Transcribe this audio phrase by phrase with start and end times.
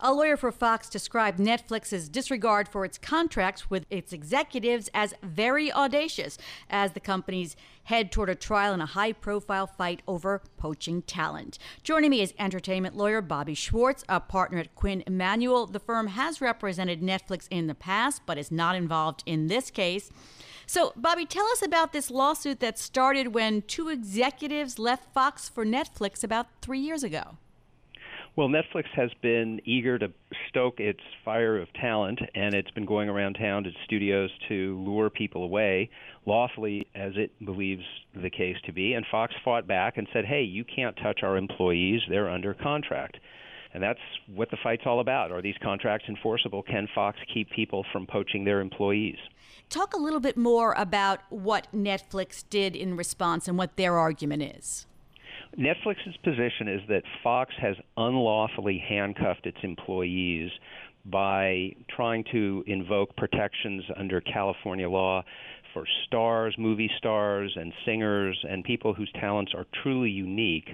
[0.00, 5.72] A lawyer for Fox described Netflix's disregard for its contracts with its executives as very
[5.72, 6.38] audacious
[6.70, 11.58] as the companies head toward a trial in a high profile fight over poaching talent.
[11.82, 15.66] Joining me is entertainment lawyer Bobby Schwartz, a partner at Quinn Emanuel.
[15.66, 20.10] The firm has represented Netflix in the past, but is not involved in this case.
[20.66, 25.64] So, Bobby, tell us about this lawsuit that started when two executives left Fox for
[25.64, 27.38] Netflix about three years ago.
[28.38, 30.12] Well, Netflix has been eager to
[30.48, 35.10] stoke its fire of talent, and it's been going around town to studios to lure
[35.10, 35.90] people away,
[36.24, 37.82] lawfully as it believes
[38.14, 38.92] the case to be.
[38.92, 43.16] And Fox fought back and said, hey, you can't touch our employees, they're under contract.
[43.74, 43.98] And that's
[44.32, 45.32] what the fight's all about.
[45.32, 46.62] Are these contracts enforceable?
[46.62, 49.18] Can Fox keep people from poaching their employees?
[49.68, 54.44] Talk a little bit more about what Netflix did in response and what their argument
[54.56, 54.86] is.
[55.58, 60.50] Netflix's position is that Fox has unlawfully handcuffed its employees
[61.04, 65.24] by trying to invoke protections under California law
[65.74, 70.68] for stars, movie stars, and singers, and people whose talents are truly unique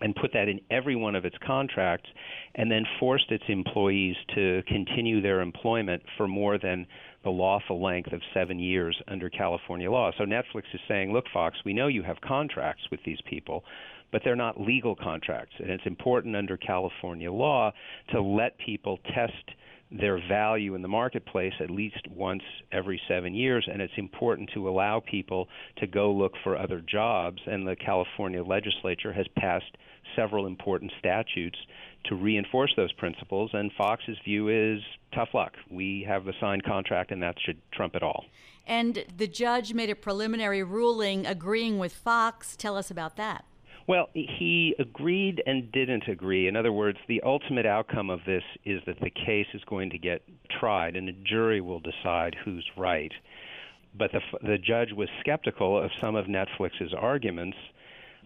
[0.00, 2.08] and put that in every one of its contracts
[2.54, 6.86] and then forced its employees to continue their employment for more than
[7.26, 10.12] the lawful length of seven years under California law.
[10.16, 13.64] So Netflix is saying, look, Fox, we know you have contracts with these people,
[14.12, 15.52] but they're not legal contracts.
[15.58, 17.72] And it's important under California law
[18.12, 19.32] to let people test
[19.90, 22.42] their value in the marketplace at least once
[22.72, 27.40] every seven years, and it's important to allow people to go look for other jobs.
[27.46, 29.76] And the California legislature has passed
[30.14, 31.58] several important statutes
[32.06, 33.50] to reinforce those principles.
[33.52, 34.82] And Fox's view is
[35.14, 35.52] tough luck.
[35.70, 38.24] We have the signed contract, and that should trump it all.
[38.66, 42.56] And the judge made a preliminary ruling agreeing with Fox.
[42.56, 43.44] Tell us about that.
[43.86, 46.48] Well, he agreed and didn't agree.
[46.48, 49.98] In other words, the ultimate outcome of this is that the case is going to
[49.98, 50.22] get
[50.58, 53.12] tried, and a jury will decide who's right.
[53.96, 57.56] But the the judge was skeptical of some of Netflix's arguments,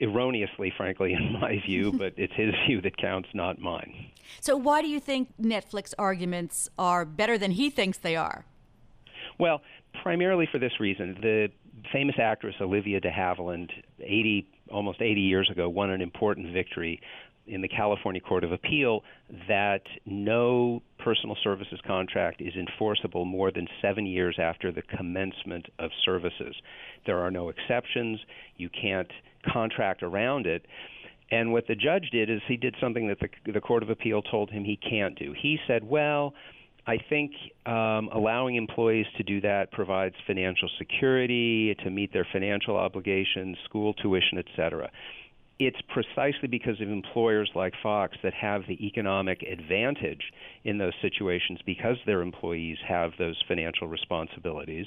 [0.00, 1.92] erroneously, frankly, in my view.
[1.98, 4.06] but it's his view that counts, not mine.
[4.40, 8.46] So, why do you think Netflix arguments are better than he thinks they are?
[9.38, 9.60] Well,
[10.02, 11.18] primarily for this reason.
[11.20, 11.50] The
[11.92, 13.70] famous actress Olivia de Havilland,
[14.00, 17.00] 80 almost 80 years ago, won an important victory
[17.46, 19.02] in the California Court of Appeal
[19.48, 25.90] that no personal services contract is enforceable more than seven years after the commencement of
[26.04, 26.54] services.
[27.04, 28.20] There are no exceptions.
[28.56, 29.10] You can't
[29.52, 30.64] contract around it.
[31.30, 34.22] And what the judge did is he did something that the, the Court of Appeal
[34.22, 35.34] told him he can't do.
[35.40, 36.34] He said, well,
[36.86, 37.32] I think
[37.64, 43.94] um, allowing employees to do that provides financial security to meet their financial obligations, school
[43.94, 44.90] tuition, et cetera.
[45.60, 50.32] It's precisely because of employers like Fox that have the economic advantage
[50.64, 54.86] in those situations because their employees have those financial responsibilities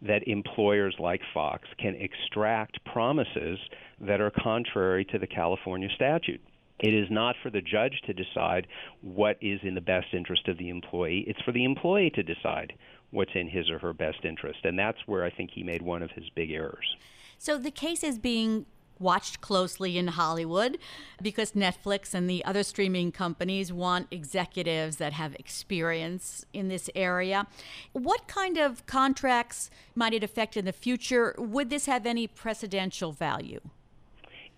[0.00, 3.58] that employers like Fox can extract promises
[4.00, 6.40] that are contrary to the California statute.
[6.82, 8.66] It is not for the judge to decide
[9.00, 11.24] what is in the best interest of the employee.
[11.28, 12.72] It's for the employee to decide
[13.10, 14.60] what's in his or her best interest.
[14.64, 16.96] And that's where I think he made one of his big errors.
[17.38, 18.66] So the case is being
[18.98, 20.78] watched closely in Hollywood
[21.20, 27.46] because Netflix and the other streaming companies want executives that have experience in this area.
[27.92, 31.34] What kind of contracts might it affect in the future?
[31.36, 33.60] Would this have any precedential value?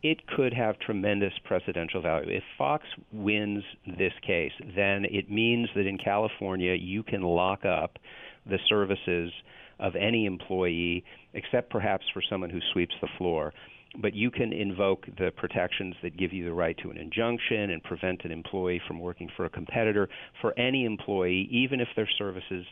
[0.04, 2.28] It could have tremendous precedential value.
[2.28, 7.98] If Fox wins this case, then it means that in California you can lock up
[8.44, 9.32] the services
[9.80, 13.54] of any employee, except perhaps for someone who sweeps the floor.
[13.96, 17.82] But you can invoke the protections that give you the right to an injunction and
[17.82, 20.10] prevent an employee from working for a competitor
[20.42, 22.66] for any employee, even if their services,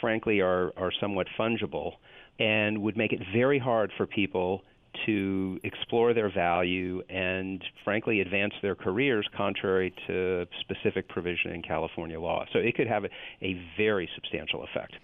[0.00, 1.96] frankly, are, are somewhat fungible
[2.38, 4.62] and would make it very hard for people
[5.06, 12.20] to explore their value and, frankly, advance their careers contrary to specific provision in California
[12.20, 12.44] law.
[12.52, 13.10] So it could have a,
[13.42, 14.94] a very substantial effect.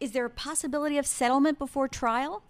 [0.00, 2.42] Is there a possibility of settlement before trial?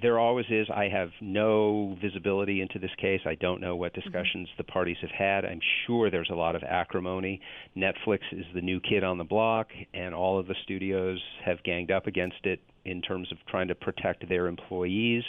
[0.00, 0.68] There always is.
[0.72, 3.20] I have no visibility into this case.
[3.26, 4.58] I don't know what discussions mm-hmm.
[4.58, 5.44] the parties have had.
[5.44, 7.40] I'm sure there's a lot of acrimony.
[7.76, 11.90] Netflix is the new kid on the block, and all of the studios have ganged
[11.90, 15.24] up against it in terms of trying to protect their employees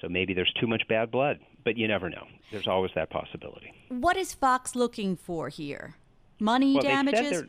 [0.00, 2.26] so maybe there's too much bad blood, but you never know.
[2.50, 3.72] There's always that possibility.
[3.88, 5.96] What is Fox looking for here?
[6.40, 7.44] money well, damages?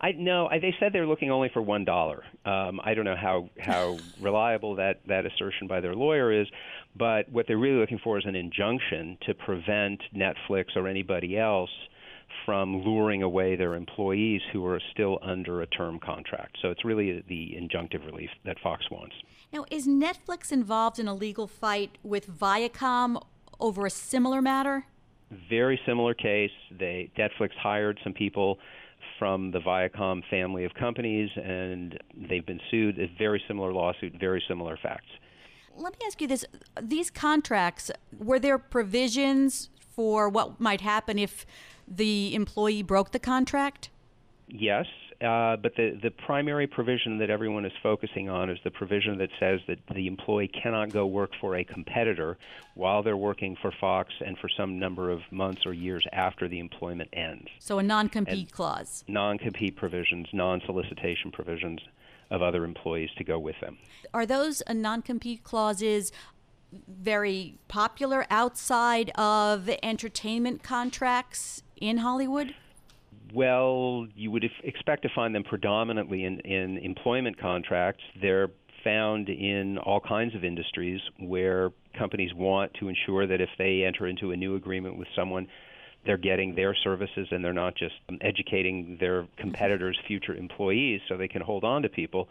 [0.00, 2.24] I no, I, they said they're looking only for one dollar.
[2.44, 6.48] Um, I don't know how how reliable that that assertion by their lawyer is,
[6.96, 11.70] but what they're really looking for is an injunction to prevent Netflix or anybody else
[12.44, 16.58] from luring away their employees who are still under a term contract.
[16.60, 19.14] So it's really the injunctive relief that Fox wants.
[19.52, 23.22] Now, is Netflix involved in a legal fight with Viacom
[23.60, 24.86] over a similar matter?
[25.48, 26.50] Very similar case.
[26.70, 28.58] They Netflix hired some people
[29.18, 31.98] from the Viacom family of companies, and
[32.28, 32.98] they've been sued.
[32.98, 35.06] A very similar lawsuit, very similar facts.
[35.76, 36.44] Let me ask you this:
[36.80, 41.46] These contracts were there provisions for what might happen if
[41.88, 43.90] the employee broke the contract?
[44.48, 44.86] Yes,
[45.22, 49.30] uh, but the, the primary provision that everyone is focusing on is the provision that
[49.38, 52.36] says that the employee cannot go work for a competitor
[52.74, 56.58] while they're working for Fox and for some number of months or years after the
[56.58, 57.46] employment ends.
[57.60, 59.04] So a non compete clause.
[59.06, 61.80] Non compete provisions, non solicitation provisions
[62.30, 63.78] of other employees to go with them.
[64.12, 66.10] Are those non compete clauses
[66.88, 72.54] very popular outside of entertainment contracts in Hollywood?
[73.34, 78.02] Well, you would expect to find them predominantly in, in employment contracts.
[78.20, 78.50] They're
[78.84, 84.06] found in all kinds of industries where companies want to ensure that if they enter
[84.06, 85.48] into a new agreement with someone,
[86.04, 91.16] they're getting their services and they're not just um, educating their competitors' future employees so
[91.16, 92.28] they can hold on to people.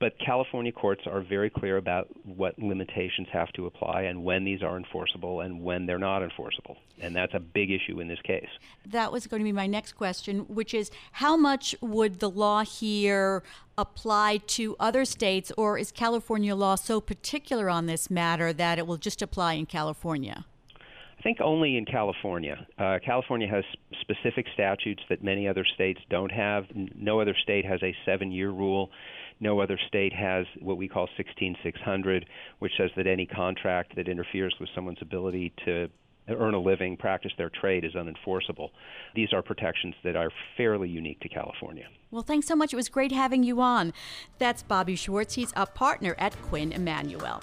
[0.00, 4.62] But California courts are very clear about what limitations have to apply and when these
[4.62, 6.76] are enforceable and when they're not enforceable.
[7.00, 8.48] And that's a big issue in this case.
[8.86, 12.62] That was going to be my next question, which is how much would the law
[12.62, 13.42] here
[13.76, 18.86] apply to other states, or is California law so particular on this matter that it
[18.86, 20.44] will just apply in California?
[21.18, 22.66] I think only in California.
[22.78, 23.64] Uh, California has
[24.00, 26.64] specific statutes that many other states don't have.
[26.94, 28.90] No other state has a seven year rule.
[29.40, 32.26] No other state has what we call 16600,
[32.60, 35.88] which says that any contract that interferes with someone's ability to
[36.28, 38.68] earn a living, practice their trade is unenforceable.
[39.14, 41.86] These are protections that are fairly unique to California.
[42.10, 42.72] Well, thanks so much.
[42.72, 43.92] It was great having you on.
[44.38, 45.34] That's Bobby Schwartz.
[45.34, 47.42] He's a partner at Quinn Emanuel.